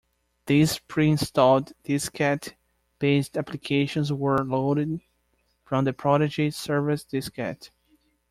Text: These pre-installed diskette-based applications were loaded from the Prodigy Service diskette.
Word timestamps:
These 0.47 0.79
pre-installed 0.79 1.73
diskette-based 1.83 3.37
applications 3.37 4.11
were 4.11 4.39
loaded 4.43 4.99
from 5.63 5.85
the 5.85 5.93
Prodigy 5.93 6.49
Service 6.49 7.05
diskette. 7.05 7.69